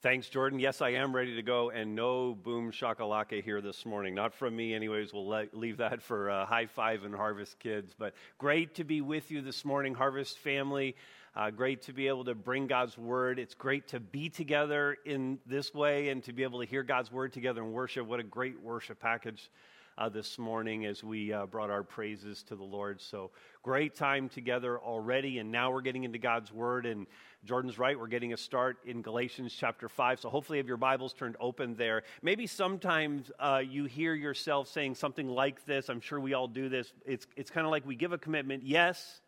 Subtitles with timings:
[0.00, 0.60] Thanks, Jordan.
[0.60, 4.14] Yes, I am ready to go, and no boom shakalaka here this morning.
[4.14, 5.12] Not from me, anyways.
[5.12, 7.96] We'll le- leave that for uh, High Five and Harvest Kids.
[7.98, 10.94] But great to be with you this morning, Harvest family.
[11.34, 13.40] Uh, great to be able to bring God's word.
[13.40, 17.10] It's great to be together in this way and to be able to hear God's
[17.10, 18.06] word together and worship.
[18.06, 19.50] What a great worship package
[19.98, 23.00] uh, this morning as we uh, brought our praises to the Lord.
[23.00, 26.86] So great time together already, and now we're getting into God's Word.
[26.86, 27.06] And
[27.44, 30.20] Jordan's right, we're getting a start in Galatians chapter 5.
[30.20, 32.04] So hopefully, have your Bibles turned open there.
[32.22, 35.88] Maybe sometimes uh, you hear yourself saying something like this.
[35.88, 36.92] I'm sure we all do this.
[37.04, 39.20] It's, it's kind of like we give a commitment yes,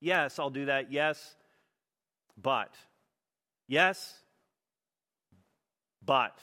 [0.00, 1.34] yes, I'll do that, yes,
[2.40, 2.74] but.
[3.68, 4.14] Yes,
[6.04, 6.38] but.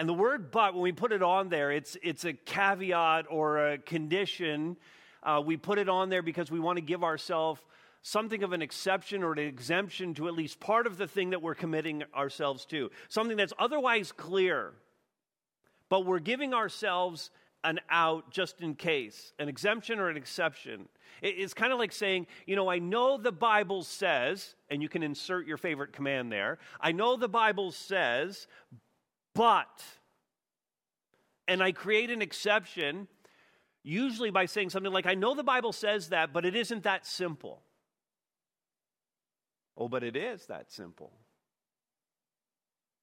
[0.00, 3.72] And the word but, when we put it on there, it's, it's a caveat or
[3.72, 4.78] a condition.
[5.22, 7.60] Uh, we put it on there because we want to give ourselves
[8.00, 11.42] something of an exception or an exemption to at least part of the thing that
[11.42, 12.90] we're committing ourselves to.
[13.10, 14.72] Something that's otherwise clear,
[15.90, 17.30] but we're giving ourselves
[17.62, 20.88] an out just in case, an exemption or an exception.
[21.20, 25.02] It's kind of like saying, you know, I know the Bible says, and you can
[25.02, 26.56] insert your favorite command there.
[26.80, 28.46] I know the Bible says,
[29.34, 29.82] but,
[31.48, 33.08] and I create an exception,
[33.82, 37.06] usually by saying something like, I know the Bible says that, but it isn't that
[37.06, 37.62] simple.
[39.76, 41.12] Oh, but it is that simple.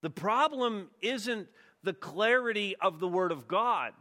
[0.02, 1.48] The problem isn't
[1.84, 3.94] the clarity of the Word of God.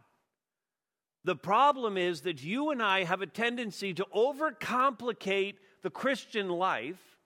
[1.25, 7.19] The problem is that you and I have a tendency to overcomplicate the Christian life,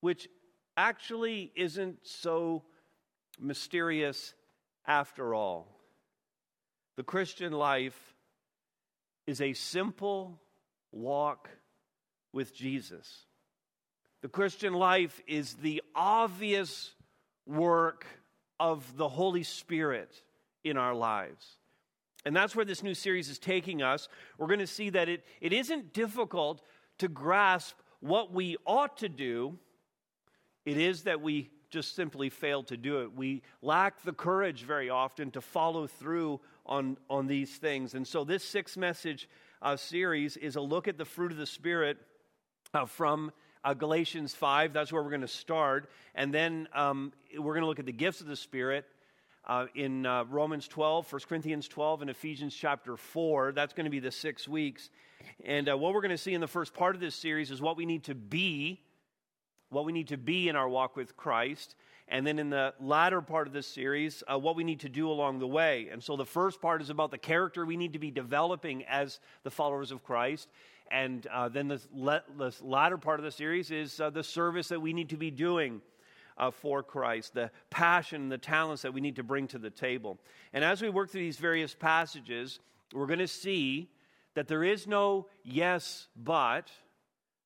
[0.00, 0.28] which
[0.76, 2.64] actually isn't so
[3.40, 4.34] mysterious
[4.86, 5.68] after all.
[6.96, 8.14] The Christian life
[9.26, 10.40] is a simple
[10.92, 11.48] walk
[12.32, 13.26] with Jesus.
[14.22, 16.94] The Christian life is the obvious
[17.46, 18.06] work
[18.58, 20.22] of the Holy Spirit
[20.62, 21.58] in our lives.
[22.24, 24.08] And that's where this new series is taking us.
[24.38, 26.62] We're going to see that it, it isn't difficult
[26.98, 29.58] to grasp what we ought to do,
[30.64, 33.16] it is that we just simply fail to do it.
[33.16, 37.94] We lack the courage very often to follow through on, on these things.
[37.94, 39.28] And so, this six message
[39.60, 41.98] uh, series is a look at the fruit of the Spirit
[42.72, 43.32] uh, from
[43.64, 44.72] uh, Galatians 5.
[44.72, 45.90] That's where we're going to start.
[46.14, 48.86] And then um, we're going to look at the gifts of the Spirit.
[49.46, 53.52] Uh, in uh, Romans 12, 1 Corinthians 12, and Ephesians chapter 4.
[53.52, 54.88] That's going to be the six weeks.
[55.44, 57.60] And uh, what we're going to see in the first part of this series is
[57.60, 58.80] what we need to be
[59.74, 61.74] what we need to be in our walk with Christ.
[62.08, 65.10] And then in the latter part of this series, uh, what we need to do
[65.10, 65.88] along the way.
[65.90, 69.20] And so the first part is about the character we need to be developing as
[69.42, 70.48] the followers of Christ.
[70.90, 74.68] And uh, then the, le- the latter part of the series is uh, the service
[74.68, 75.80] that we need to be doing
[76.36, 79.70] uh, for Christ, the passion, and the talents that we need to bring to the
[79.70, 80.18] table.
[80.52, 82.60] And as we work through these various passages,
[82.92, 83.88] we're going to see
[84.34, 86.70] that there is no yes, but,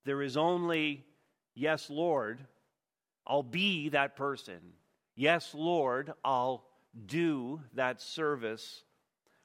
[0.05, 1.05] there is only
[1.59, 2.39] Yes, Lord,
[3.27, 4.61] I'll be that person.
[5.17, 6.65] Yes, Lord, I'll
[7.05, 8.85] do that service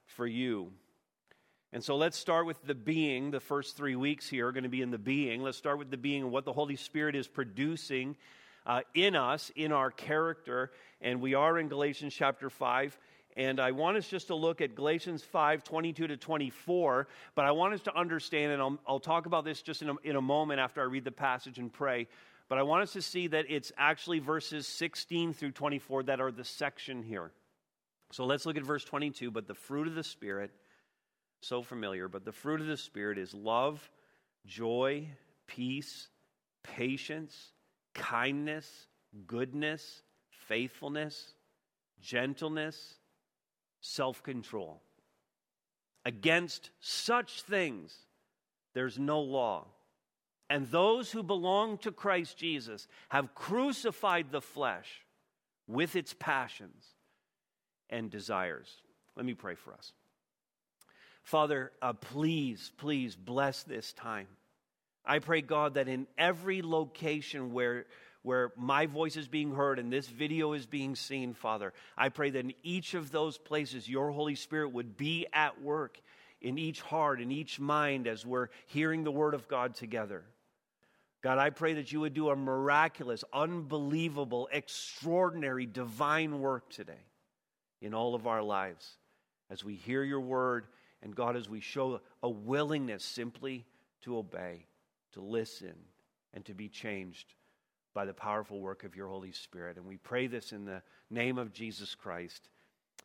[0.06, 0.70] for you.
[1.72, 3.32] And so let's start with the being.
[3.32, 5.42] The first three weeks here are going to be in the being.
[5.42, 8.16] Let's start with the being and what the Holy Spirit is producing
[8.64, 10.70] uh, in us, in our character.
[11.00, 12.96] And we are in Galatians chapter 5.
[13.36, 17.08] And I want us just to look at Galatians 5 22 to 24.
[17.34, 19.94] But I want us to understand, and I'll, I'll talk about this just in a,
[20.04, 22.06] in a moment after I read the passage and pray.
[22.48, 26.30] But I want us to see that it's actually verses 16 through 24 that are
[26.30, 27.32] the section here.
[28.12, 29.30] So let's look at verse 22.
[29.30, 30.52] But the fruit of the Spirit,
[31.40, 33.90] so familiar, but the fruit of the Spirit is love,
[34.46, 35.08] joy,
[35.48, 36.08] peace,
[36.62, 37.52] patience,
[37.94, 38.86] kindness,
[39.26, 40.02] goodness,
[40.46, 41.34] faithfulness,
[42.00, 42.98] gentleness
[43.84, 44.80] self control.
[46.06, 47.94] Against such things,
[48.72, 49.66] there's no law.
[50.50, 55.04] And those who belong to Christ Jesus have crucified the flesh
[55.66, 56.84] with its passions
[57.90, 58.68] and desires.
[59.16, 59.92] Let me pray for us.
[61.22, 64.26] Father, uh, please, please bless this time.
[65.06, 67.86] I pray, God, that in every location where
[68.24, 71.74] where my voice is being heard and this video is being seen, Father.
[71.96, 76.00] I pray that in each of those places, your Holy Spirit would be at work
[76.40, 80.24] in each heart, in each mind, as we're hearing the Word of God together.
[81.22, 87.04] God, I pray that you would do a miraculous, unbelievable, extraordinary, divine work today
[87.82, 88.96] in all of our lives
[89.50, 90.66] as we hear your word
[91.02, 93.66] and God, as we show a willingness simply
[94.02, 94.64] to obey,
[95.12, 95.74] to listen,
[96.32, 97.34] and to be changed
[97.94, 99.76] by the powerful work of your Holy Spirit.
[99.76, 102.48] And we pray this in the name of Jesus Christ.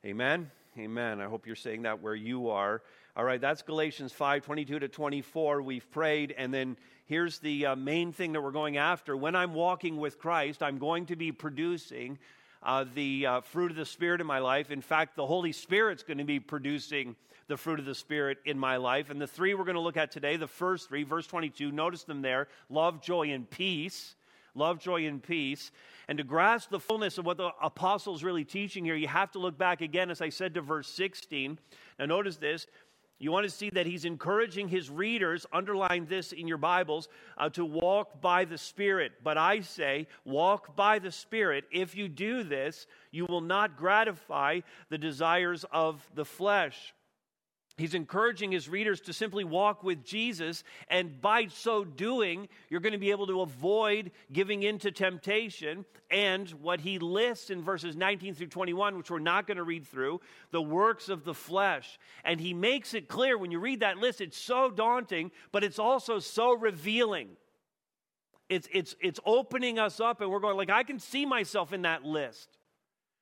[0.03, 0.50] Amen.
[0.77, 1.21] Amen.
[1.21, 2.81] I hope you're saying that where you are.
[3.15, 5.62] All right, that's Galatians 5 22 to 24.
[5.62, 9.15] We've prayed, and then here's the uh, main thing that we're going after.
[9.15, 12.18] When I'm walking with Christ, I'm going to be producing
[12.63, 14.71] uh, the uh, fruit of the Spirit in my life.
[14.71, 17.15] In fact, the Holy Spirit's going to be producing
[17.47, 19.09] the fruit of the Spirit in my life.
[19.09, 22.03] And the three we're going to look at today, the first three, verse 22, notice
[22.03, 24.15] them there love, joy, and peace.
[24.56, 25.72] Love, joy, and peace.
[26.07, 29.31] And to grasp the fullness of what the apostle is really teaching here, you have
[29.31, 31.60] to look back again, as I said, to verse 16.
[31.98, 32.68] Now, notice this.
[33.22, 37.50] You want to see that he's encouraging his readers, underline this in your Bibles, uh,
[37.50, 39.12] to walk by the Spirit.
[39.22, 41.66] But I say, walk by the Spirit.
[41.69, 46.94] If you do this, you will not gratify the desires of the flesh.
[47.79, 52.93] He's encouraging his readers to simply walk with Jesus, and by so doing, you're going
[52.93, 55.85] to be able to avoid giving in to temptation.
[56.11, 59.87] And what he lists in verses 19 through 21, which we're not going to read
[59.87, 60.19] through,
[60.51, 61.97] the works of the flesh.
[62.25, 65.79] And he makes it clear when you read that list, it's so daunting, but it's
[65.79, 67.29] also so revealing.
[68.49, 71.83] It's, it's, it's opening us up, and we're going, like, I can see myself in
[71.83, 72.58] that list.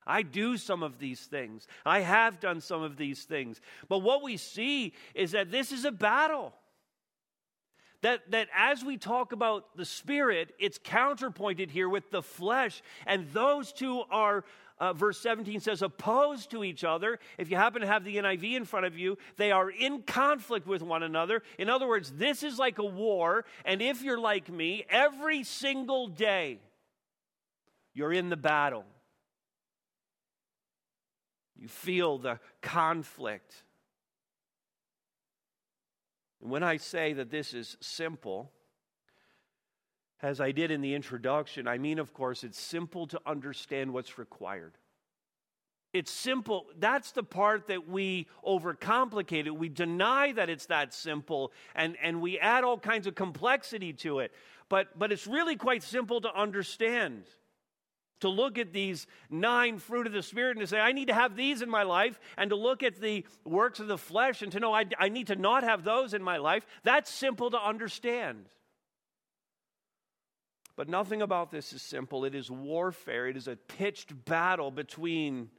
[0.08, 1.68] I do some of these things.
[1.84, 3.60] I have done some of these things.
[3.88, 6.54] But what we see is that this is a battle.
[8.02, 13.28] That, that as we talk about the spirit, it's counterpointed here with the flesh, and
[13.32, 14.44] those two are,
[14.78, 17.18] uh, verse 17 says, opposed to each other.
[17.38, 20.68] If you happen to have the NIV in front of you, they are in conflict
[20.68, 21.42] with one another.
[21.58, 26.06] In other words, this is like a war, and if you're like me, every single
[26.06, 26.60] day
[27.94, 28.84] you're in the battle.
[31.58, 33.64] You feel the conflict.
[36.40, 38.52] And when I say that this is simple,
[40.22, 44.18] as I did in the introduction, I mean, of course, it's simple to understand what's
[44.18, 44.74] required.
[45.92, 46.66] It's simple.
[46.78, 49.56] That's the part that we overcomplicate it.
[49.56, 54.18] We deny that it's that simple and, and we add all kinds of complexity to
[54.20, 54.32] it.
[54.68, 57.24] But, but it's really quite simple to understand
[58.20, 61.14] to look at these nine fruit of the Spirit and to say, I need to
[61.14, 64.52] have these in my life, and to look at the works of the flesh and
[64.52, 67.58] to know I, I need to not have those in my life, that's simple to
[67.58, 68.46] understand.
[70.76, 72.24] But nothing about this is simple.
[72.24, 75.50] It is warfare, it is a pitched battle between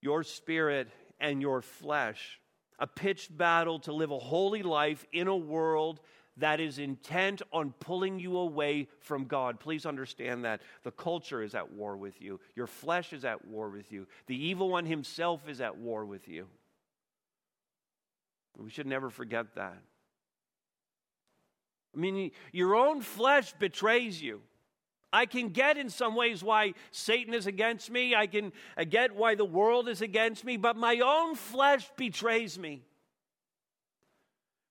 [0.00, 0.88] your spirit
[1.20, 2.40] and your flesh.
[2.78, 6.00] A pitched battle to live a holy life in a world
[6.36, 9.60] that is intent on pulling you away from God.
[9.60, 10.62] Please understand that.
[10.84, 14.36] The culture is at war with you, your flesh is at war with you, the
[14.36, 16.46] evil one himself is at war with you.
[18.56, 19.78] We should never forget that.
[21.94, 24.42] I mean, your own flesh betrays you.
[25.12, 28.14] I can get in some ways why Satan is against me.
[28.14, 32.58] I can uh, get why the world is against me, but my own flesh betrays
[32.58, 32.82] me.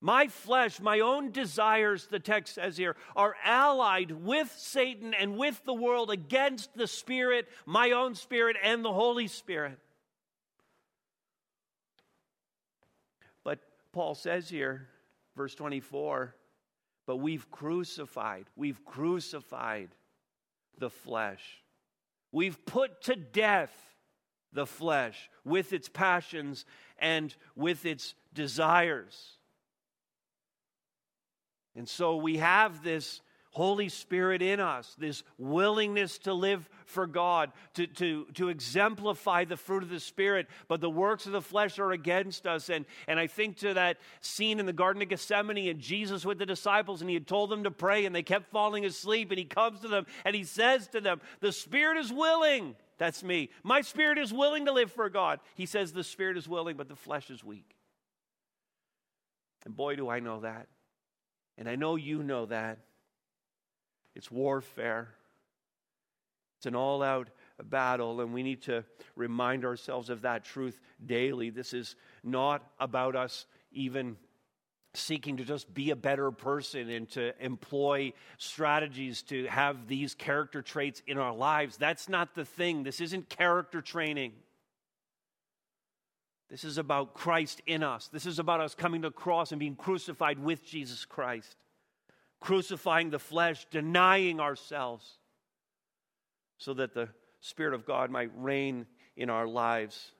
[0.02, 5.62] My flesh, my own desires, the text says here, are allied with Satan and with
[5.66, 9.78] the world against the Spirit, my own Spirit, and the Holy Spirit.
[13.44, 13.60] But
[13.92, 14.88] Paul says here,
[15.36, 16.34] verse 24,
[17.06, 19.90] but we've crucified, we've crucified
[20.78, 21.44] the flesh.
[22.32, 23.74] We've put to death
[24.54, 26.64] the flesh with its passions
[27.00, 29.39] and with its desires.
[31.76, 33.22] And so we have this
[33.52, 39.58] Holy Spirit in us, this willingness to live for God, to, to, to exemplify the
[39.58, 42.70] fruit of the Spirit, but the works of the flesh are against us.
[42.70, 46.38] And, and I think to that scene in the Garden of Gethsemane and Jesus with
[46.38, 49.40] the disciples, and he had told them to pray, and they kept falling asleep, and
[49.40, 52.76] he comes to them and he says to them, The Spirit is willing.
[53.00, 53.50] That's me.
[53.64, 55.40] My spirit is willing to live for God.
[55.56, 57.76] He says, The Spirit is willing, but the flesh is weak.
[59.66, 60.68] And boy, do I know that.
[61.60, 62.80] And I know you know that.
[64.16, 65.10] It's warfare,
[66.58, 67.30] it's an all out
[67.64, 68.84] battle, and we need to
[69.16, 71.52] remind ourselves of that truth daily.
[71.52, 74.18] This is not about us even
[74.94, 80.62] seeking to just be a better person and to employ strategies to have these character
[80.62, 81.78] traits in our lives.
[81.78, 82.84] That's not the thing.
[82.84, 84.34] This isn't character training.
[86.50, 88.08] This is about Christ in us.
[88.08, 91.56] This is about us coming to the cross and being crucified with Jesus Christ,
[92.40, 95.20] crucifying the flesh, denying ourselves,
[96.58, 100.12] so that the Spirit of God might reign in our lives.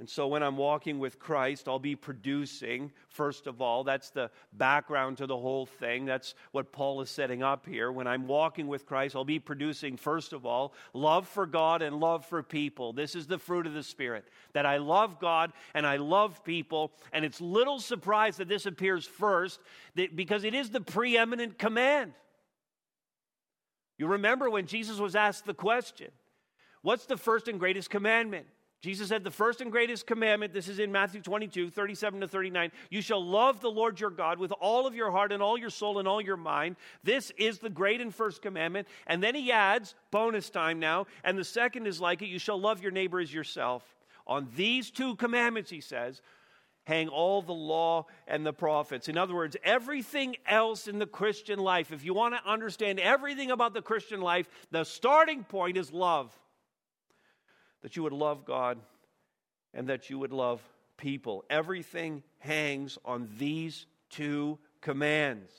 [0.00, 3.84] And so when I'm walking with Christ, I'll be producing, first of all.
[3.84, 6.04] That's the background to the whole thing.
[6.04, 7.92] That's what Paul is setting up here.
[7.92, 12.00] When I'm walking with Christ, I'll be producing, first of all, love for God and
[12.00, 12.92] love for people.
[12.92, 16.90] This is the fruit of the Spirit that I love God and I love people.
[17.12, 19.60] And it's little surprise that this appears first
[19.94, 22.14] because it is the preeminent command.
[23.96, 26.10] You remember when Jesus was asked the question,
[26.82, 28.46] What's the first and greatest commandment?
[28.84, 32.70] Jesus said, The first and greatest commandment, this is in Matthew 22, 37 to 39,
[32.90, 35.70] you shall love the Lord your God with all of your heart and all your
[35.70, 36.76] soul and all your mind.
[37.02, 38.86] This is the great and first commandment.
[39.06, 42.60] And then he adds, bonus time now, and the second is like it, you shall
[42.60, 43.82] love your neighbor as yourself.
[44.26, 46.20] On these two commandments, he says,
[46.84, 49.08] hang all the law and the prophets.
[49.08, 53.50] In other words, everything else in the Christian life, if you want to understand everything
[53.50, 56.38] about the Christian life, the starting point is love
[57.84, 58.78] that you would love God
[59.74, 60.62] and that you would love
[60.96, 61.44] people.
[61.50, 65.52] Everything hangs on these two commands.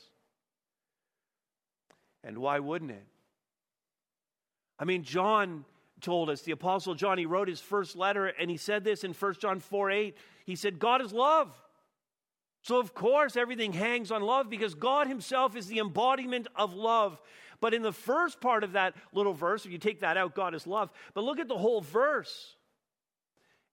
[2.24, 3.06] And why wouldn't it?
[4.80, 5.66] I mean, John
[6.02, 9.14] told us, the Apostle John, he wrote his first letter and he said this in
[9.14, 10.18] 1 John 4 8.
[10.48, 11.56] He said, God is love.
[12.64, 17.22] So, of course, everything hangs on love because God Himself is the embodiment of love.
[17.62, 20.54] But in the first part of that little verse, if you take that out, God
[20.54, 20.92] is love.
[21.14, 22.56] But look at the whole verse.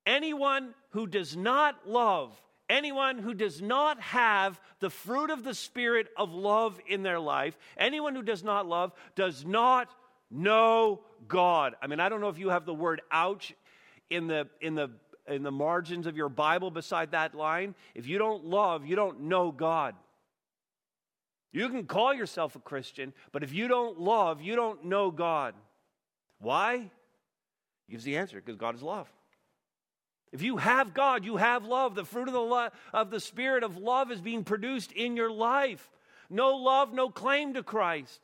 [0.07, 2.37] Anyone who does not love,
[2.69, 7.57] anyone who does not have the fruit of the Spirit of love in their life,
[7.77, 9.89] anyone who does not love, does not
[10.31, 11.75] know God.
[11.81, 13.55] I mean, I don't know if you have the word ouch
[14.11, 14.91] in the, in the,
[15.29, 17.75] in the margins of your Bible beside that line.
[17.95, 19.95] If you don't love, you don't know God.
[21.53, 25.55] You can call yourself a Christian, but if you don't love, you don't know God.
[26.39, 26.91] Why?
[27.87, 29.13] He gives the answer because God is love.
[30.33, 31.95] If you have God, you have love.
[31.95, 35.31] The fruit of the, lo- of the Spirit of love is being produced in your
[35.31, 35.91] life.
[36.31, 38.21] No love, no claim to Christ.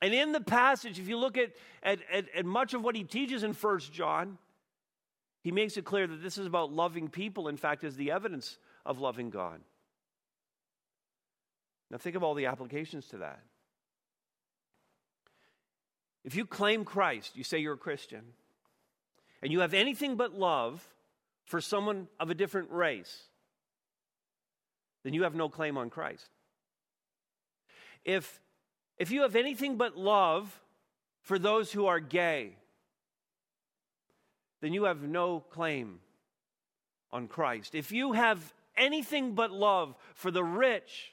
[0.00, 3.04] And in the passage, if you look at, at, at, at much of what he
[3.04, 4.38] teaches in First John,
[5.42, 8.58] he makes it clear that this is about loving people, in fact, is the evidence
[8.86, 9.60] of loving God.
[11.92, 13.40] Now, think of all the applications to that.
[16.24, 18.22] If you claim Christ, you say you're a Christian,
[19.42, 20.82] and you have anything but love
[21.44, 23.24] for someone of a different race,
[25.04, 26.30] then you have no claim on Christ.
[28.06, 28.40] If,
[28.96, 30.62] if you have anything but love
[31.20, 32.56] for those who are gay,
[34.62, 36.00] then you have no claim
[37.12, 37.74] on Christ.
[37.74, 41.11] If you have anything but love for the rich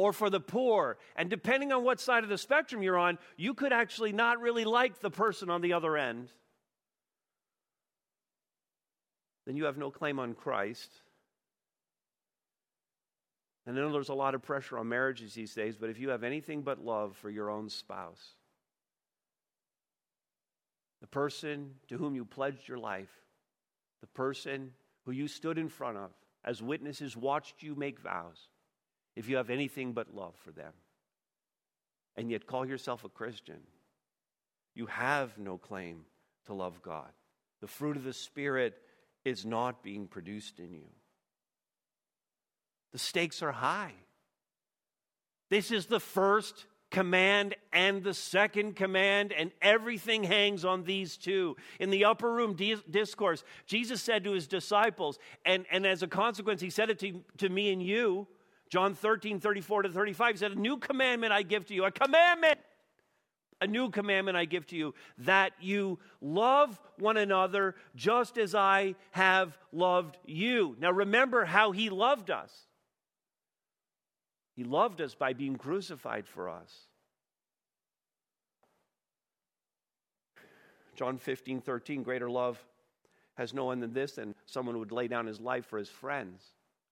[0.00, 0.96] or for the poor.
[1.14, 4.64] And depending on what side of the spectrum you're on, you could actually not really
[4.64, 6.30] like the person on the other end.
[9.46, 10.90] Then you have no claim on Christ.
[13.66, 16.08] And I know there's a lot of pressure on marriages these days, but if you
[16.08, 18.36] have anything but love for your own spouse,
[21.02, 23.12] the person to whom you pledged your life,
[24.00, 24.72] the person
[25.04, 26.10] who you stood in front of
[26.42, 28.48] as witnesses, watched you make vows,
[29.16, 30.72] if you have anything but love for them,
[32.16, 33.60] and yet call yourself a Christian,
[34.74, 36.04] you have no claim
[36.46, 37.10] to love God.
[37.60, 38.74] The fruit of the Spirit
[39.24, 40.86] is not being produced in you.
[42.92, 43.92] The stakes are high.
[45.50, 51.56] This is the first command and the second command, and everything hangs on these two.
[51.78, 52.56] In the upper room
[52.90, 57.20] discourse, Jesus said to his disciples, and, and as a consequence, he said it to,
[57.38, 58.26] to me and you
[58.70, 62.58] John 13, 34 to 35 said, A new commandment I give to you, a commandment,
[63.60, 68.94] a new commandment I give to you, that you love one another just as I
[69.10, 70.76] have loved you.
[70.78, 72.52] Now remember how he loved us.
[74.54, 76.72] He loved us by being crucified for us.
[80.94, 82.62] John 15, 13, greater love
[83.34, 86.44] has no one than this, and someone would lay down his life for his friends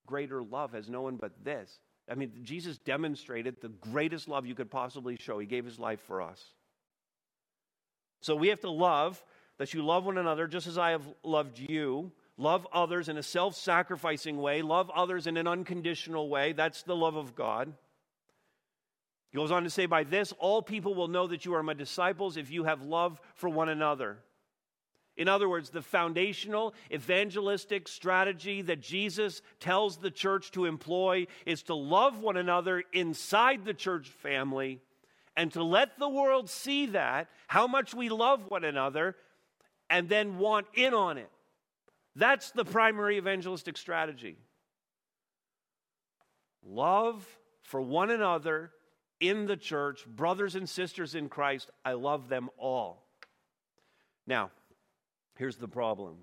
[0.09, 1.79] greater love has no one but this.
[2.09, 5.37] I mean, Jesus demonstrated the greatest love you could possibly show.
[5.37, 6.43] He gave his life for us.
[8.21, 9.23] So we have to love
[9.59, 12.11] that you love one another just as I have loved you.
[12.37, 14.63] Love others in a self sacrificing way.
[14.63, 16.53] Love others in an unconditional way.
[16.53, 17.71] That's the love of God.
[19.29, 21.75] He goes on to say, By this, all people will know that you are my
[21.75, 24.17] disciples if you have love for one another.
[25.19, 31.61] In other words, the foundational evangelistic strategy that Jesus tells the church to employ is
[31.63, 34.79] to love one another inside the church family
[35.35, 39.17] and to let the world see that, how much we love one another,
[39.89, 41.29] and then want in on it.
[42.15, 44.37] That's the primary evangelistic strategy.
[46.65, 47.27] Love
[47.63, 48.71] for one another
[49.19, 51.69] in the church, brothers and sisters in Christ.
[51.83, 53.03] I love them all.
[54.25, 54.51] Now,
[55.39, 56.17] here's the problem.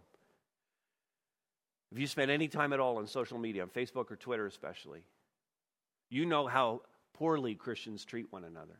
[1.91, 5.01] If you spend any time at all on social media, on Facebook or Twitter especially,
[6.11, 6.83] you know how
[7.15, 8.79] poorly Christians treat one another.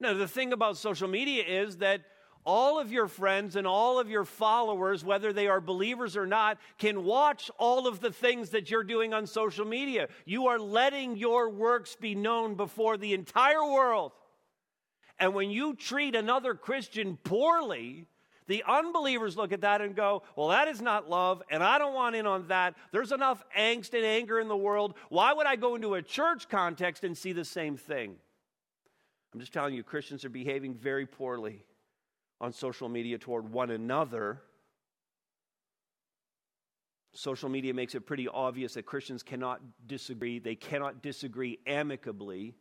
[0.00, 2.00] Now, the thing about social media is that
[2.44, 6.58] all of your friends and all of your followers, whether they are believers or not,
[6.76, 10.08] can watch all of the things that you're doing on social media.
[10.24, 14.10] You are letting your works be known before the entire world.
[15.20, 18.08] And when you treat another Christian poorly,
[18.46, 21.94] the unbelievers look at that and go, Well, that is not love, and I don't
[21.94, 22.74] want in on that.
[22.90, 24.94] There's enough angst and anger in the world.
[25.08, 28.16] Why would I go into a church context and see the same thing?
[29.32, 31.64] I'm just telling you, Christians are behaving very poorly
[32.40, 34.42] on social media toward one another.
[37.14, 40.38] Social media makes it pretty obvious that Christians cannot disagree.
[40.38, 42.54] They cannot disagree amicably,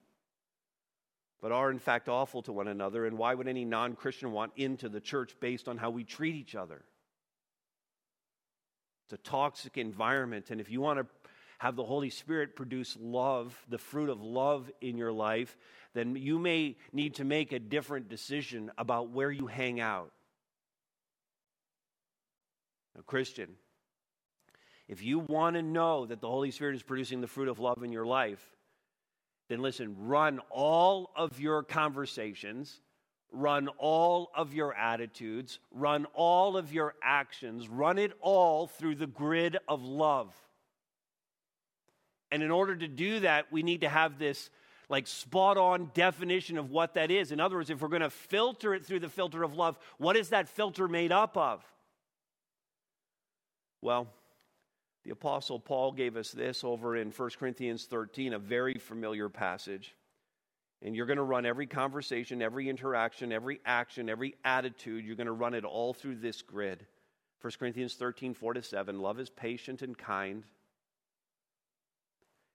[1.42, 3.06] but are in fact awful to one another.
[3.06, 6.36] And why would any non Christian want into the church based on how we treat
[6.36, 6.84] each other?
[9.06, 10.52] It's a toxic environment.
[10.52, 11.06] And if you want to
[11.58, 15.58] have the Holy Spirit produce love, the fruit of love in your life,
[15.94, 20.12] then you may need to make a different decision about where you hang out.
[22.96, 23.50] Now, Christian,
[24.88, 27.84] if you want to know that the Holy Spirit is producing the fruit of love
[27.84, 28.44] in your life,
[29.52, 32.80] then listen, run all of your conversations,
[33.34, 39.08] run all of your attitudes, run all of your actions, run it all through the
[39.08, 40.34] grid of love.
[42.32, 44.50] And in order to do that, we need to have this
[44.88, 47.34] like spot on definition of what that is.
[47.34, 50.16] In other words, if we're going to filter it through the filter of love, what
[50.16, 51.62] is that filter made up of?
[53.82, 54.08] Well,
[55.04, 59.96] the Apostle Paul gave us this over in 1 Corinthians 13, a very familiar passage.
[60.84, 65.28] And you're going to run every conversation, every interaction, every action, every attitude, you're going
[65.28, 66.86] to run it all through this grid.
[67.42, 69.00] 1 Corinthians 13, 4 to 7.
[69.00, 70.44] Love is patient and kind.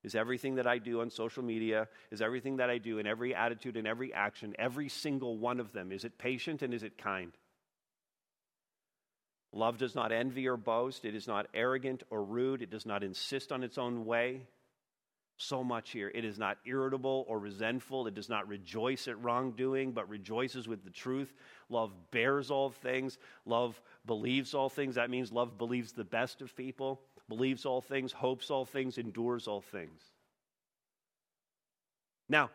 [0.04, 3.34] Is everything that I do on social media, is everything that I do in every
[3.34, 6.96] attitude and every action, every single one of them, is it patient and is it
[6.96, 7.32] kind?
[9.52, 11.04] Love does not envy or boast.
[11.04, 12.62] It is not arrogant or rude.
[12.62, 14.42] It does not insist on its own way.
[15.38, 16.10] So much here.
[16.14, 18.06] It is not irritable or resentful.
[18.06, 21.32] It does not rejoice at wrongdoing, but rejoices with the truth.
[21.68, 23.18] Love bears all things.
[23.44, 24.94] Love believes all things.
[24.94, 29.48] That means love believes the best of people believes all things, hopes all things, endures
[29.48, 30.00] all things.
[32.28, 32.50] Now,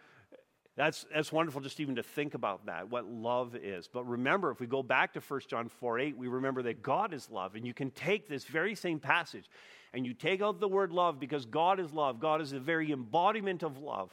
[0.82, 3.88] that's, that's wonderful just even to think about that, what love is.
[3.88, 7.14] But remember, if we go back to 1 John 4 8, we remember that God
[7.14, 7.54] is love.
[7.54, 9.46] And you can take this very same passage
[9.94, 12.20] and you take out the word love because God is love.
[12.20, 14.10] God is the very embodiment of love.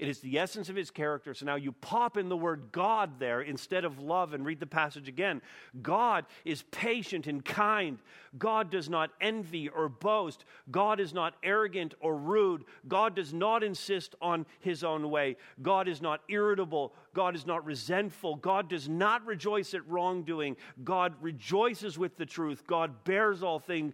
[0.00, 1.34] It is the essence of his character.
[1.34, 4.66] So now you pop in the word God there instead of love and read the
[4.66, 5.42] passage again.
[5.82, 7.98] God is patient and kind.
[8.38, 10.46] God does not envy or boast.
[10.70, 12.64] God is not arrogant or rude.
[12.88, 15.36] God does not insist on his own way.
[15.60, 16.94] God is not irritable.
[17.12, 18.36] God is not resentful.
[18.36, 20.56] God does not rejoice at wrongdoing.
[20.82, 22.66] God rejoices with the truth.
[22.66, 23.92] God bears all things.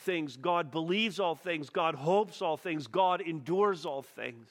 [0.00, 0.36] Things.
[0.36, 1.70] God believes all things.
[1.70, 2.88] God hopes all things.
[2.88, 4.50] God endures all things.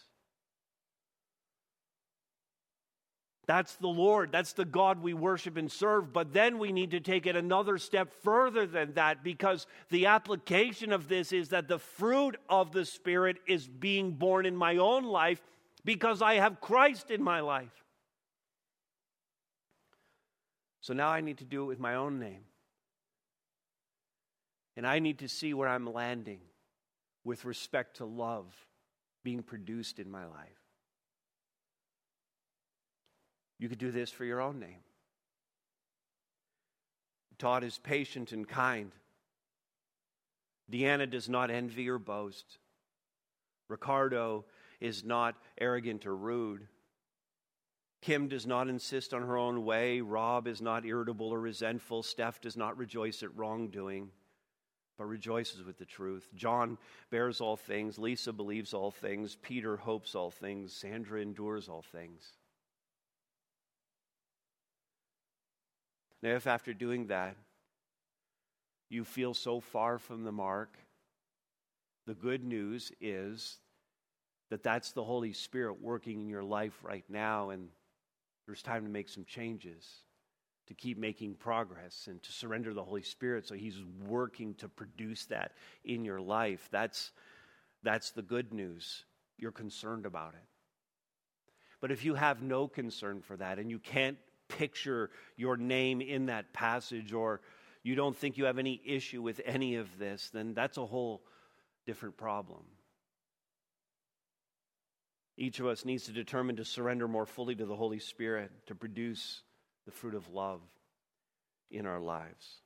[3.47, 4.33] That's the Lord.
[4.33, 6.11] That's the God we worship and serve.
[6.11, 10.91] But then we need to take it another step further than that because the application
[10.91, 15.05] of this is that the fruit of the Spirit is being born in my own
[15.05, 15.41] life
[15.85, 17.85] because I have Christ in my life.
[20.81, 22.43] So now I need to do it with my own name.
[24.75, 26.41] And I need to see where I'm landing
[27.23, 28.45] with respect to love
[29.23, 30.66] being produced in my life.
[33.59, 34.79] You could do this for your own name.
[37.37, 38.91] Todd is patient and kind.
[40.71, 42.57] Deanna does not envy or boast.
[43.69, 44.45] Ricardo
[44.79, 46.67] is not arrogant or rude.
[48.01, 50.01] Kim does not insist on her own way.
[50.01, 52.03] Rob is not irritable or resentful.
[52.03, 54.09] Steph does not rejoice at wrongdoing,
[54.97, 56.29] but rejoices with the truth.
[56.35, 56.77] John
[57.09, 57.97] bears all things.
[57.97, 59.35] Lisa believes all things.
[59.41, 60.73] Peter hopes all things.
[60.73, 62.33] Sandra endures all things.
[66.23, 67.35] Now, if after doing that,
[68.89, 70.77] you feel so far from the mark,
[72.05, 73.57] the good news is
[74.49, 77.69] that that's the Holy Spirit working in your life right now, and
[78.45, 79.85] there's time to make some changes.
[80.67, 85.25] to keep making progress and to surrender the Holy Spirit so He's working to produce
[85.25, 85.53] that
[85.83, 86.67] in your life.
[86.71, 87.11] That's,
[87.83, 89.05] that's the good news.
[89.37, 90.43] You're concerned about it.
[91.79, 94.17] But if you have no concern for that and you can't
[94.49, 97.41] picture your name in that passage or
[97.83, 101.21] you don't think you have any issue with any of this, then that's a whole
[101.85, 102.63] different problem.
[105.37, 108.75] Each of us needs to determine to surrender more fully to the Holy Spirit to
[108.75, 109.41] produce
[109.85, 110.61] the fruit of love
[111.69, 112.61] in our lives.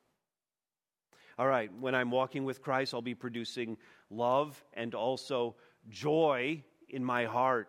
[1.38, 3.76] All right, when I'm walking with Christ, I'll be producing
[4.10, 5.56] love and also
[5.88, 7.68] joy in my heart.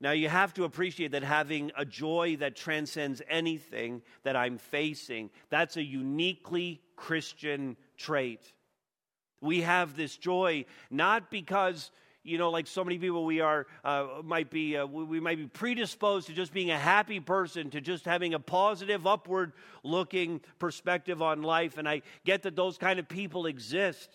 [0.00, 5.30] Now, you have to appreciate that having a joy that transcends anything that I'm facing,
[5.50, 8.52] that's a uniquely Christian trait.
[9.40, 11.90] We have this joy not because
[12.24, 15.46] you know, like so many people, we are uh, might be uh, we might be
[15.46, 21.22] predisposed to just being a happy person, to just having a positive, upward looking perspective
[21.22, 21.78] on life.
[21.78, 24.10] And I get that those kind of people exist,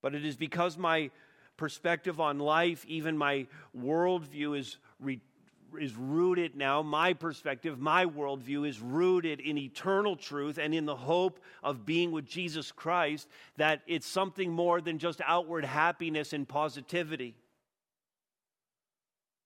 [0.00, 1.10] but it is because my
[1.56, 5.20] perspective on life, even my worldview, is re-
[5.78, 10.96] is rooted now, my perspective, my worldview is rooted in eternal truth and in the
[10.96, 16.48] hope of being with Jesus Christ, that it's something more than just outward happiness and
[16.48, 17.34] positivity.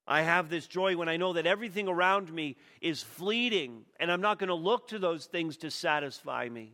[0.06, 4.20] I have this joy when I know that everything around me is fleeting and I'm
[4.20, 6.72] not going to look to those things to satisfy me.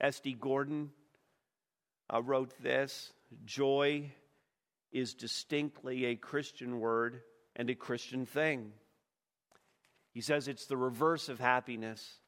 [0.00, 0.36] S.D.
[0.40, 0.90] Gordon
[2.12, 3.12] uh, wrote this
[3.44, 4.10] Joy
[4.92, 7.20] is distinctly a Christian word
[7.56, 8.72] and a Christian thing.
[10.12, 12.18] He says it's the reverse of happiness.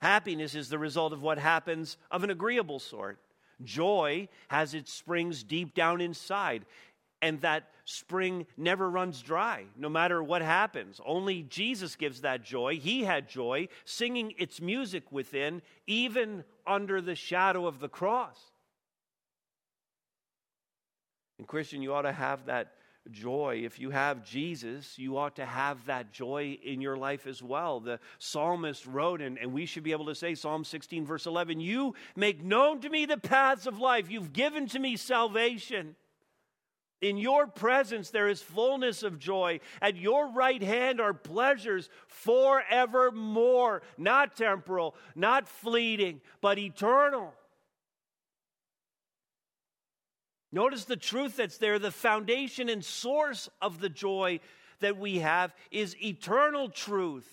[0.00, 3.18] Happiness is the result of what happens of an agreeable sort.
[3.62, 6.64] Joy has its springs deep down inside,
[7.20, 11.00] and that spring never runs dry, no matter what happens.
[11.04, 12.76] Only Jesus gives that joy.
[12.76, 18.38] He had joy, singing its music within, even under the shadow of the cross.
[21.38, 22.72] And, Christian, you ought to have that
[23.10, 23.62] joy.
[23.64, 27.80] If you have Jesus, you ought to have that joy in your life as well.
[27.80, 31.60] The psalmist wrote, and, and we should be able to say, Psalm 16, verse 11,
[31.60, 34.10] You make known to me the paths of life.
[34.10, 35.96] You've given to me salvation.
[37.00, 39.60] In your presence there is fullness of joy.
[39.80, 47.34] At your right hand are pleasures forevermore, not temporal, not fleeting, but eternal.
[50.50, 51.78] Notice the truth that's there.
[51.78, 54.40] The foundation and source of the joy
[54.80, 57.28] that we have is eternal truth.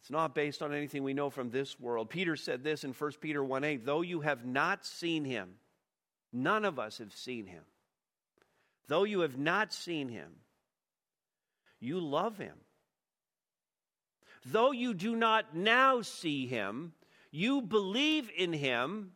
[0.00, 2.10] It's not based on anything we know from this world.
[2.10, 5.50] Peter said this in 1 Peter 1 8 though you have not seen him,
[6.32, 7.62] none of us have seen him.
[8.88, 10.32] Though you have not seen him,
[11.78, 12.56] you love him.
[14.44, 16.94] Though you do not now see him,
[17.30, 19.12] you believe in him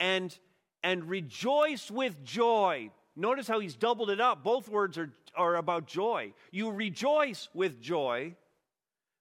[0.00, 0.36] and,
[0.82, 2.90] and rejoice with joy.
[3.14, 4.42] Notice how he's doubled it up.
[4.42, 6.32] Both words are, are about joy.
[6.50, 8.34] You rejoice with joy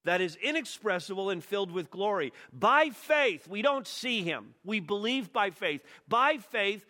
[0.05, 2.31] that is inexpressible and filled with glory.
[2.53, 4.55] By faith, we don't see him.
[4.63, 5.81] We believe by faith.
[6.07, 6.85] By faith,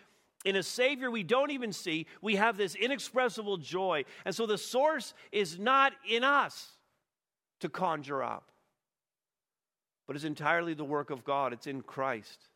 [0.46, 4.06] in a Savior we don't even see, we have this inexpressible joy.
[4.26, 6.70] And so the source is not in us
[7.60, 8.52] to conjure up,
[10.08, 11.52] but is entirely the work of God.
[11.52, 12.49] It's in Christ.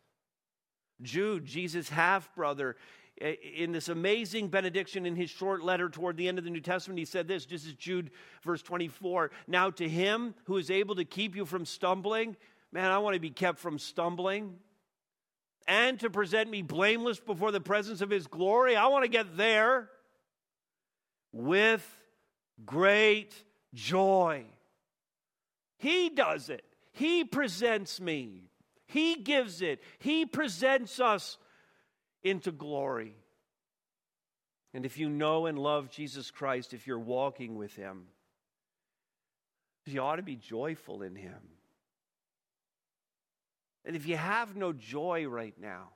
[1.04, 2.76] Jude, Jesus' half brother,
[3.22, 6.98] in this amazing benediction in his short letter toward the end of the New Testament,
[6.98, 8.12] he said this, just as Jude,
[8.44, 9.32] verse 24.
[9.48, 12.36] Now, to him who is able to keep you from stumbling,
[12.72, 14.56] man, I want to be kept from stumbling,
[15.68, 19.38] and to present me blameless before the presence of his glory, I want to get
[19.38, 19.89] there
[21.32, 21.88] with
[22.66, 23.34] great
[23.74, 24.46] joy.
[25.78, 28.50] He does it, he presents me
[28.94, 31.40] he gives it, He presents us
[32.22, 33.16] into glory.
[34.72, 38.04] And if you know and love Jesus Christ, if you're walking with Him,
[39.88, 41.40] you ought to be joyful in Him.
[43.84, 45.90] And if you have no joy right now,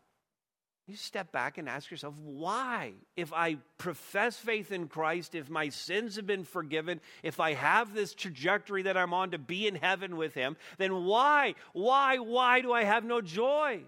[0.87, 2.93] you step back and ask yourself, why?
[3.17, 7.93] If I profess faith in Christ, if my sins have been forgiven, if I have
[7.93, 12.61] this trajectory that I'm on to be in heaven with Him, then why, why, why
[12.61, 13.81] do I have no joy?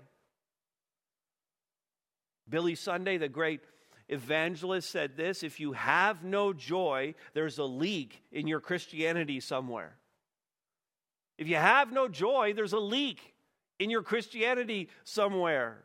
[2.50, 3.62] Billy Sunday, the great
[4.10, 9.96] evangelist, said this if you have no joy, there's a leak in your Christianity somewhere.
[11.38, 13.34] If you have no joy, there's a leak
[13.80, 15.78] in your Christianity somewhere.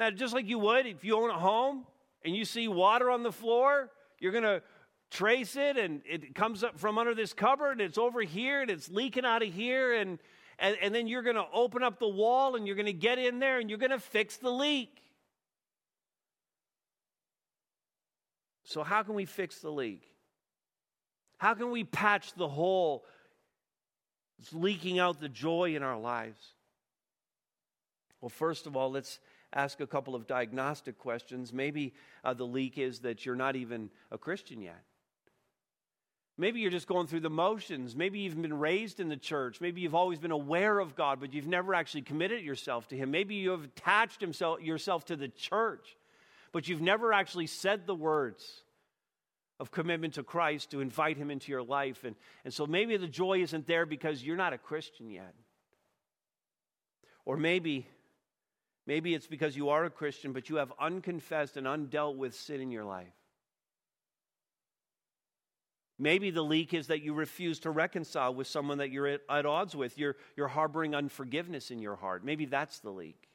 [0.00, 1.84] Now, just like you would if you own a home
[2.24, 4.62] and you see water on the floor, you're going to
[5.10, 8.70] trace it and it comes up from under this cupboard and it's over here and
[8.70, 10.18] it's leaking out of here and
[10.58, 13.18] and, and then you're going to open up the wall and you're going to get
[13.18, 14.90] in there and you're going to fix the leak.
[18.64, 20.02] So, how can we fix the leak?
[21.38, 23.04] How can we patch the hole
[24.38, 26.44] that's leaking out the joy in our lives?
[28.20, 29.18] Well, first of all, let's
[29.52, 31.52] ask a couple of diagnostic questions.
[31.52, 34.82] Maybe uh, the leak is that you're not even a Christian yet.
[36.40, 37.94] Maybe you're just going through the motions.
[37.94, 39.60] Maybe you've been raised in the church.
[39.60, 43.10] Maybe you've always been aware of God, but you've never actually committed yourself to Him.
[43.10, 45.98] Maybe you have attached himself, yourself to the church,
[46.50, 48.62] but you've never actually said the words
[49.58, 52.04] of commitment to Christ to invite Him into your life.
[52.04, 55.34] And, and so maybe the joy isn't there because you're not a Christian yet.
[57.26, 57.86] Or maybe,
[58.86, 62.60] maybe it's because you are a Christian, but you have unconfessed and undealt with sin
[62.60, 63.12] in your life.
[65.98, 69.44] Maybe the leak is that you refuse to reconcile with someone that you're at, at,
[69.44, 69.98] odds with.
[69.98, 72.24] You're, you're harboring unforgiveness in your heart.
[72.24, 73.28] Maybe that's the leak.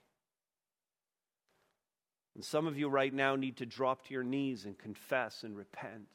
[2.33, 5.55] And some of you right now need to drop to your knees and confess and
[5.55, 6.07] repent.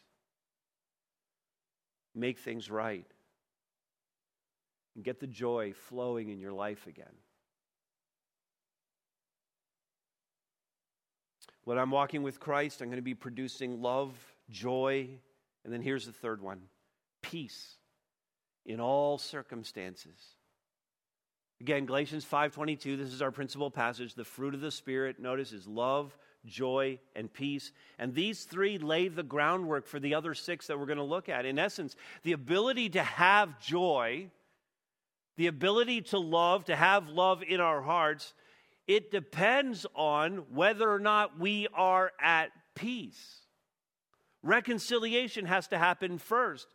[2.16, 3.06] Make things right.
[4.96, 7.14] And get the joy flowing in your life again.
[11.70, 14.12] When I'm walking with Christ, I'm going to be producing love,
[14.50, 15.08] joy,
[15.62, 16.62] and then here's the third one
[17.22, 17.76] peace
[18.66, 20.18] in all circumstances.
[21.60, 24.14] Again, Galatians 5:22, this is our principal passage.
[24.14, 27.70] The fruit of the spirit, notice, is love, joy, and peace.
[28.00, 31.28] And these three lay the groundwork for the other six that we're going to look
[31.28, 31.46] at.
[31.46, 34.28] In essence, the ability to have joy,
[35.36, 38.34] the ability to love, to have love in our hearts,
[38.90, 43.46] it depends on whether or not we are at peace.
[44.42, 46.66] Reconciliation has to happen first.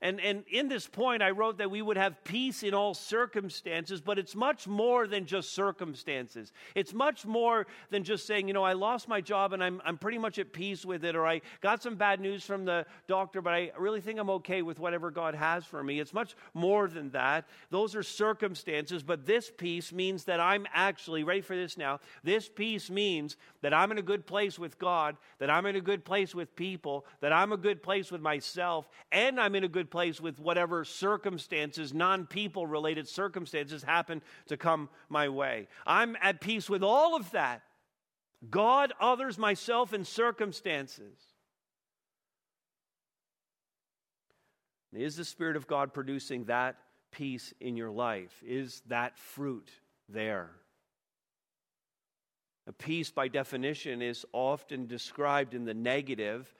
[0.00, 4.00] And, and in this point, I wrote that we would have peace in all circumstances,
[4.00, 6.52] but it's much more than just circumstances.
[6.76, 9.98] It's much more than just saying, you know, I lost my job and I'm, I'm
[9.98, 13.42] pretty much at peace with it, or I got some bad news from the doctor,
[13.42, 15.98] but I really think I'm okay with whatever God has for me.
[15.98, 17.48] It's much more than that.
[17.70, 22.48] Those are circumstances, but this peace means that I'm actually, ready for this now, this
[22.48, 26.04] peace means that I'm in a good place with God, that I'm in a good
[26.04, 29.87] place with people, that I'm a good place with myself, and I'm in a good
[29.90, 35.68] place with whatever circumstances, non people related circumstances, happen to come my way.
[35.86, 37.62] I'm at peace with all of that
[38.50, 41.18] God, others, myself, and circumstances.
[44.92, 46.76] Is the Spirit of God producing that
[47.10, 48.42] peace in your life?
[48.46, 49.70] Is that fruit
[50.08, 50.50] there?
[52.66, 56.54] A peace, by definition, is often described in the negative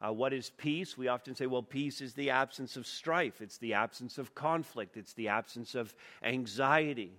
[0.00, 0.98] uh, what is peace?
[0.98, 4.96] We often say, well, peace is the absence of strife, it's the absence of conflict,
[4.96, 7.12] it's the absence of anxiety.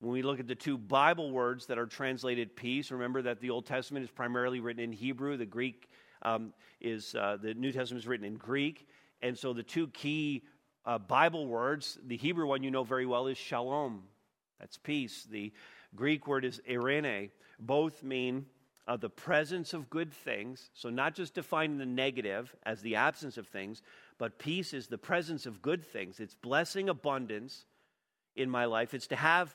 [0.00, 3.50] When we look at the two Bible words that are translated peace, remember that the
[3.50, 5.38] Old Testament is primarily written in Hebrew.
[5.38, 5.88] The Greek
[6.22, 8.86] um, is, uh, the New Testament is written in Greek.
[9.22, 10.42] And so the two key
[10.84, 14.02] uh, Bible words, the Hebrew one you know very well is shalom.
[14.60, 15.26] That's peace.
[15.30, 15.52] The
[15.94, 17.30] Greek word is eirene.
[17.58, 18.46] Both mean
[18.86, 20.70] of the presence of good things.
[20.74, 23.82] So, not just defining the negative as the absence of things,
[24.18, 26.20] but peace is the presence of good things.
[26.20, 27.66] It's blessing abundance
[28.36, 28.94] in my life.
[28.94, 29.54] It's to have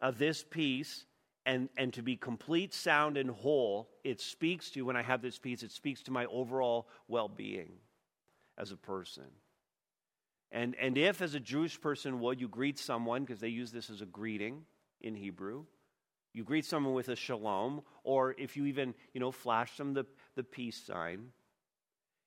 [0.00, 1.04] uh, this peace
[1.46, 3.88] and, and to be complete, sound, and whole.
[4.04, 7.72] It speaks to, when I have this peace, it speaks to my overall well being
[8.56, 9.24] as a person.
[10.52, 13.88] And, and if, as a Jewish person would, you greet someone, because they use this
[13.90, 14.62] as a greeting
[15.00, 15.64] in Hebrew,
[16.32, 20.06] you greet someone with a shalom, or if you even, you know, flash them the,
[20.36, 21.32] the peace sign.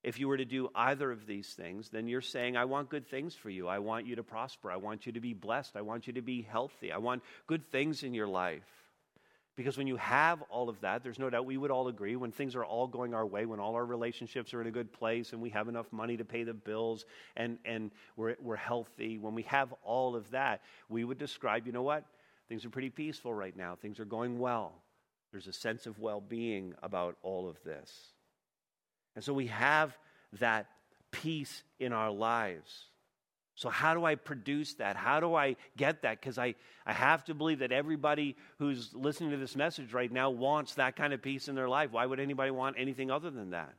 [0.04, 3.08] If you were to do either of these things, then you're saying, I want good
[3.08, 3.70] things for you.
[3.70, 4.70] I want you to prosper.
[4.70, 5.78] I want you to be blessed.
[5.78, 6.92] I want you to be healthy.
[6.92, 8.68] I want good things in your life.
[9.56, 12.32] Because when you have all of that, there's no doubt we would all agree when
[12.32, 15.32] things are all going our way, when all our relationships are in a good place
[15.32, 17.06] and we have enough money to pay the bills
[17.38, 21.72] and, and we're, we're healthy, when we have all of that, we would describe, you
[21.72, 22.04] know what?
[22.50, 23.76] Things are pretty peaceful right now.
[23.76, 24.74] Things are going well.
[25.32, 28.14] There's a sense of well being about all of this.
[29.16, 29.98] And so we have
[30.40, 30.68] that
[31.12, 32.86] peace in our lives.
[33.56, 34.96] So, how do I produce that?
[34.96, 36.20] How do I get that?
[36.20, 40.32] Because I, I have to believe that everybody who's listening to this message right now
[40.32, 41.92] wants that kind of peace in their life.
[41.92, 43.74] Why would anybody want anything other than that?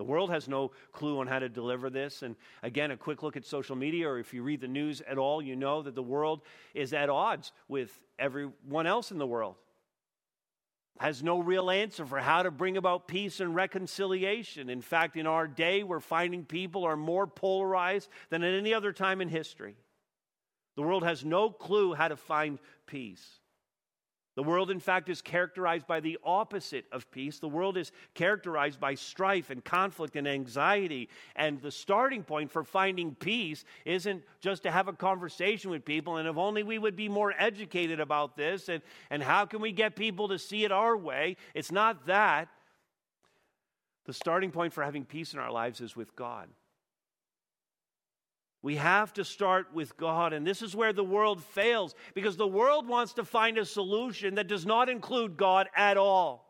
[0.00, 2.22] The world has no clue on how to deliver this.
[2.22, 5.18] And again, a quick look at social media, or if you read the news at
[5.18, 6.40] all, you know that the world
[6.72, 9.56] is at odds with everyone else in the world.
[11.00, 14.68] has no real answer for how to bring about peace and reconciliation.
[14.68, 18.92] In fact, in our day, we're finding people are more polarized than at any other
[18.92, 19.76] time in history.
[20.76, 23.40] The world has no clue how to find peace.
[24.40, 27.38] The world, in fact, is characterized by the opposite of peace.
[27.38, 31.10] The world is characterized by strife and conflict and anxiety.
[31.36, 36.16] And the starting point for finding peace isn't just to have a conversation with people,
[36.16, 39.72] and if only we would be more educated about this, and, and how can we
[39.72, 41.36] get people to see it our way?
[41.52, 42.48] It's not that.
[44.06, 46.48] The starting point for having peace in our lives is with God.
[48.62, 50.32] We have to start with God.
[50.32, 54.34] And this is where the world fails because the world wants to find a solution
[54.34, 56.46] that does not include God at all.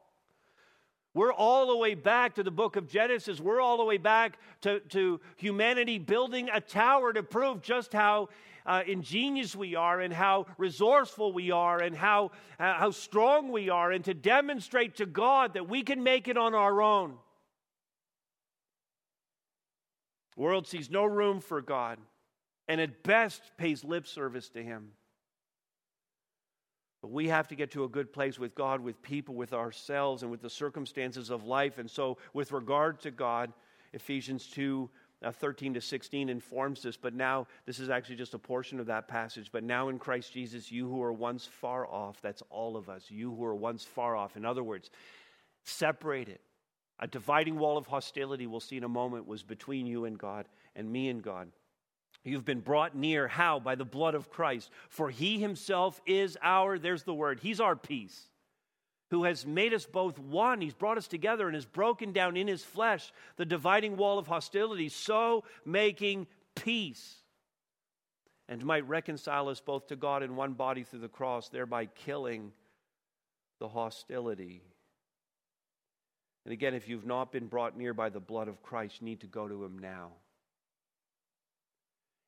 [1.12, 3.40] We're all the way back to the book of Genesis.
[3.40, 8.28] We're all the way back to, to humanity building a tower to prove just how
[8.64, 13.68] uh, ingenious we are and how resourceful we are and how, uh, how strong we
[13.70, 17.14] are, and to demonstrate to God that we can make it on our own.
[20.34, 21.98] The world sees no room for God
[22.68, 24.92] and at best pays lip service to Him.
[27.02, 30.22] But we have to get to a good place with God, with people, with ourselves,
[30.22, 31.78] and with the circumstances of life.
[31.78, 33.52] And so, with regard to God,
[33.92, 34.88] Ephesians 2
[35.22, 36.96] uh, 13 to 16 informs this.
[36.96, 39.50] But now, this is actually just a portion of that passage.
[39.52, 43.10] But now in Christ Jesus, you who were once far off, that's all of us,
[43.10, 44.36] you who were once far off.
[44.36, 44.90] In other words,
[45.64, 46.38] separated
[47.00, 50.46] a dividing wall of hostility, we'll see in a moment, was between you and God
[50.76, 51.48] and me and God.
[52.22, 53.26] You've been brought near.
[53.26, 53.58] How?
[53.58, 54.70] By the blood of Christ.
[54.90, 58.28] For he himself is our, there's the word, he's our peace,
[59.08, 60.60] who has made us both one.
[60.60, 64.26] He's brought us together and has broken down in his flesh the dividing wall of
[64.26, 67.16] hostility, so making peace.
[68.46, 72.52] And might reconcile us both to God in one body through the cross, thereby killing
[73.60, 74.60] the hostility.
[76.44, 79.20] And again, if you've not been brought near by the blood of Christ, you need
[79.20, 80.10] to go to Him now.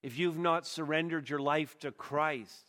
[0.03, 2.65] If you've not surrendered your life to Christ,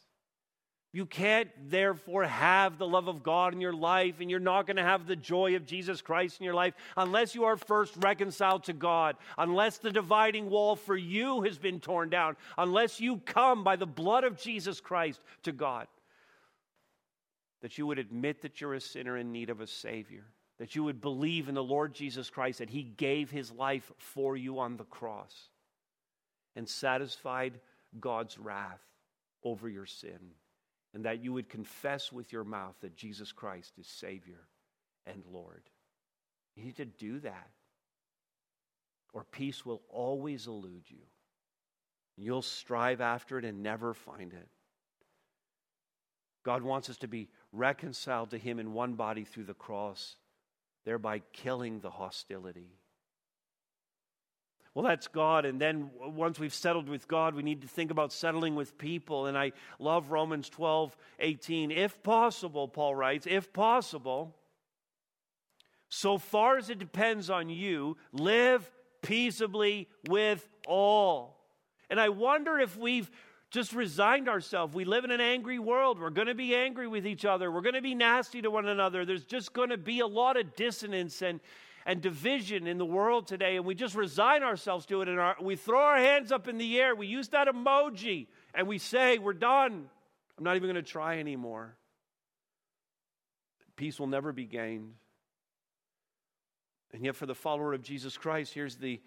[0.94, 4.78] you can't therefore have the love of God in your life, and you're not going
[4.78, 8.66] to have the joy of Jesus Christ in your life unless you are first reconciled
[8.66, 13.64] to God, unless the dividing wall for you has been torn down, unless you come
[13.64, 15.88] by the blood of Jesus Christ to God.
[17.64, 20.26] That you would admit that you're a sinner in need of a Savior
[20.64, 24.38] that you would believe in the Lord Jesus Christ, that He gave His life for
[24.38, 25.50] you on the cross
[26.56, 27.60] and satisfied
[28.00, 28.80] God's wrath
[29.44, 30.32] over your sin,
[30.94, 34.40] and that you would confess with your mouth that Jesus Christ is Savior
[35.06, 35.64] and Lord.
[36.56, 37.50] You need to do that,
[39.12, 41.04] or peace will always elude you.
[42.16, 44.48] You'll strive after it and never find it.
[46.46, 50.16] God wants us to be reconciled to Him in one body through the cross
[50.86, 52.78] thereby killing the hostility.
[54.74, 55.46] Well, that's God.
[55.46, 59.28] And then once we've settled with God, we need to think about settling with people.
[59.28, 61.72] And I love Romans 12, 18.
[61.72, 64.36] If possible, Paul writes, if possible,
[65.90, 68.70] so far as it depends on you, live
[69.04, 71.40] peaceably with all.
[71.90, 73.12] And I wonder if we've
[73.54, 74.74] just resigned ourselves.
[74.74, 76.02] We live in an angry world.
[76.02, 77.52] We're going to be angry with each other.
[77.52, 79.06] We're going to be nasty to one another.
[79.06, 81.40] There's just going to be a lot of dissonance and,
[81.86, 83.56] and division in the world today.
[83.56, 85.08] And we just resign ourselves to it.
[85.08, 86.96] And our, we throw our hands up in the air.
[86.96, 89.88] We use that emoji and we say, We're done.
[90.36, 91.76] I'm not even going to try anymore.
[93.76, 94.94] Peace will never be gained.
[96.92, 99.00] And yet, for the follower of Jesus Christ, here's the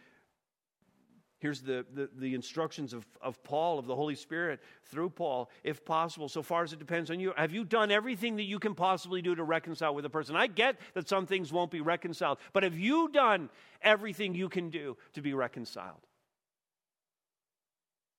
[1.47, 5.85] Here's the, the, the, instructions of, of Paul, of the Holy Spirit through Paul, if
[5.85, 7.33] possible, so far as it depends on you.
[7.37, 10.35] Have you done everything that you can possibly do to reconcile with a person?
[10.35, 13.49] I get that some things won't be reconciled, but have you done
[13.81, 16.05] everything you can do to be reconciled?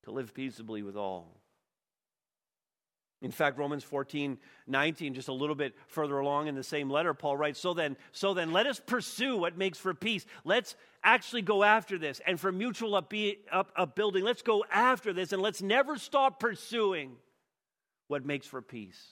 [0.04, 1.28] To live peaceably with all.
[3.22, 7.16] In fact, Romans 14, 19, just a little bit further along in the same letter,
[7.16, 10.26] Paul writes, So then, so then let us pursue what makes for peace.
[10.44, 12.22] Let's actually go after this.
[12.28, 13.12] And for mutual up,
[13.76, 17.16] upbuilding, let's go after this and let's never stop pursuing
[18.08, 19.04] what makes for peace.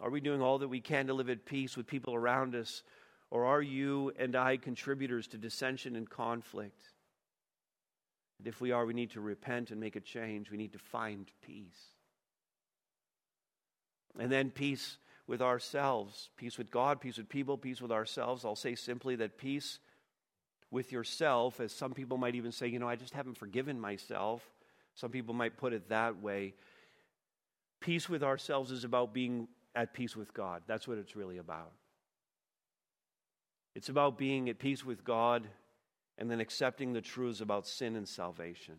[0.00, 2.82] Are we doing all that we can to live at peace with people around us?
[3.30, 6.91] Or are you and I contributors to dissension and conflict?
[8.42, 10.50] And if we are, we need to repent and make a change.
[10.50, 11.78] We need to find peace.
[14.18, 14.96] And then peace
[15.28, 18.44] with ourselves, peace with God, peace with people, peace with ourselves.
[18.44, 19.78] I'll say simply that peace
[20.72, 24.42] with yourself, as some people might even say, you know, I just haven't forgiven myself.
[24.96, 26.54] Some people might put it that way.
[27.78, 30.62] Peace with ourselves is about being at peace with God.
[30.66, 31.70] That's what it's really about.
[33.76, 35.46] It's about being at peace with God
[36.18, 38.76] and then accepting the truths about sin and salvation.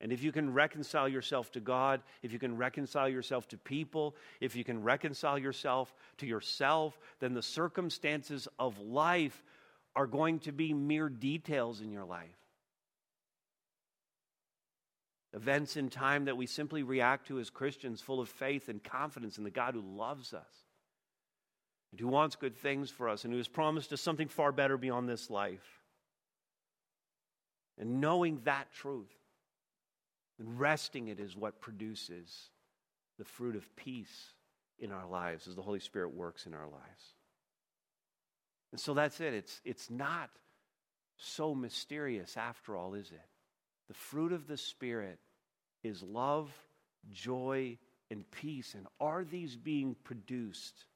[0.00, 4.16] And if you can reconcile yourself to God, if you can reconcile yourself to people,
[4.40, 9.44] if you can reconcile yourself to yourself, then the circumstances of life
[9.94, 12.28] are going to be mere details in your life.
[15.34, 19.38] Events in time that we simply react to as Christians, full of faith and confidence
[19.38, 20.52] in the God who loves us
[21.92, 24.76] and who wants good things for us and who has promised us something far better
[24.76, 25.81] beyond this life.
[27.78, 29.12] And knowing that truth
[30.38, 32.50] and resting it is what produces
[33.18, 34.34] the fruit of peace
[34.78, 37.14] in our lives as the Holy Spirit works in our lives.
[38.72, 39.34] And so that's it.
[39.34, 40.30] It's, it's not
[41.16, 43.20] so mysterious after all, is it?
[43.88, 45.18] The fruit of the Spirit
[45.82, 46.50] is love,
[47.10, 47.78] joy,
[48.10, 48.74] and peace.
[48.74, 50.86] And are these being produced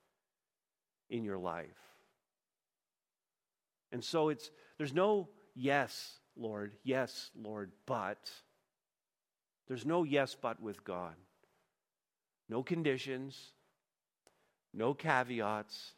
[1.11, 1.67] in your life?
[3.93, 8.31] And so it's there's no yes, Lord, yes, Lord, but
[9.69, 11.15] there's no yes, but with God.
[12.49, 13.53] No conditions,
[14.73, 15.93] no caveats,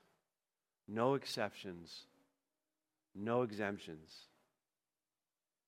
[0.87, 2.07] no exceptions,
[3.15, 4.15] no exemptions.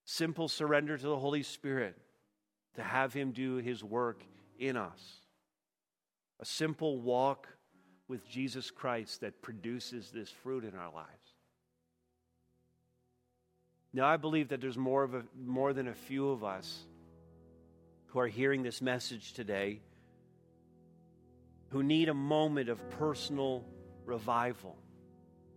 [0.05, 1.97] Simple surrender to the Holy Spirit
[2.77, 4.23] to have Him do His work
[4.59, 5.01] in us.
[6.41, 7.49] A simple walk
[8.09, 11.20] with Jesus Christ that produces this fruit in our lives.
[13.93, 16.85] Now, I believe that there's more, of a, more than a few of us
[18.07, 19.81] who are hearing this message today
[21.71, 23.65] who need a moment of personal
[24.05, 24.77] revival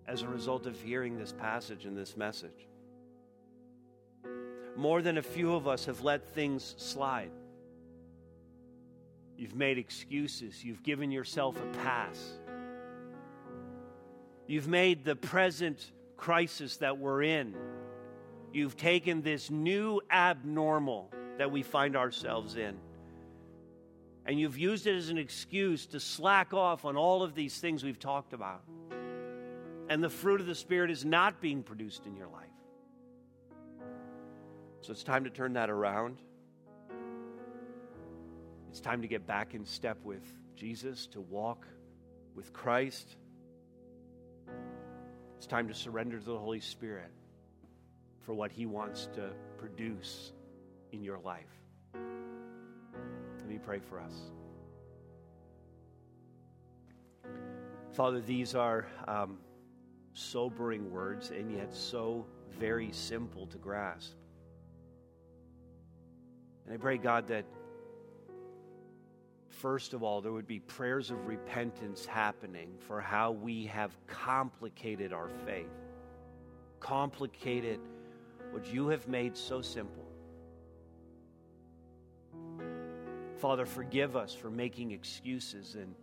[0.07, 2.67] as a result of hearing this passage and this message.
[4.75, 7.31] More than a few of us have let things slide.
[9.37, 10.63] You've made excuses.
[10.63, 12.39] You've given yourself a pass.
[14.47, 17.55] You've made the present crisis that we're in.
[18.53, 22.77] You've taken this new abnormal that we find ourselves in.
[24.27, 27.83] And you've used it as an excuse to slack off on all of these things
[27.83, 28.61] we've talked about.
[29.89, 32.45] And the fruit of the Spirit is not being produced in your life.
[34.81, 36.19] So it's time to turn that around.
[38.69, 40.23] It's time to get back in step with
[40.55, 41.67] Jesus, to walk
[42.35, 43.15] with Christ.
[45.37, 47.11] It's time to surrender to the Holy Spirit
[48.23, 50.31] for what He wants to produce
[50.91, 51.45] in your life.
[51.93, 54.31] Let me pray for us.
[57.91, 59.37] Father, these are um,
[60.13, 62.25] sobering words and yet so
[62.57, 64.13] very simple to grasp.
[66.65, 67.45] And I pray, God, that
[69.49, 75.13] first of all, there would be prayers of repentance happening for how we have complicated
[75.13, 75.67] our faith,
[76.79, 77.79] complicated
[78.53, 80.05] what you have made so simple.
[83.39, 85.95] Father, forgive us for making excuses and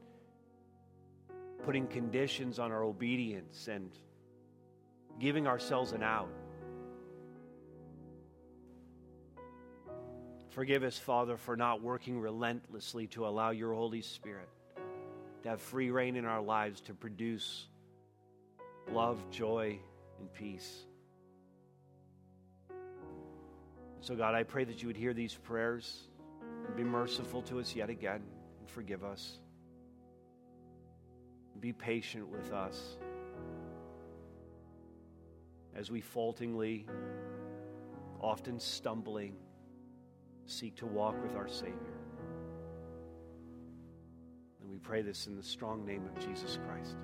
[1.65, 3.91] putting conditions on our obedience and
[5.21, 6.29] giving ourselves an out.
[10.49, 14.49] Forgive us, Father, for not working relentlessly to allow your Holy Spirit
[15.45, 17.69] to have free rein in our lives to produce
[18.91, 19.79] love, joy,
[20.19, 20.87] and peace.
[24.03, 26.09] So, God, I pray that you would hear these prayers.
[26.67, 28.23] and Be merciful to us yet again
[28.59, 29.39] and forgive us.
[31.61, 32.97] Be patient with us
[35.75, 36.87] as we faultingly,
[38.21, 39.37] often stumbling,
[40.47, 41.99] seek to walk with our Savior.
[44.61, 46.97] And we pray this in the strong name of Jesus Christ.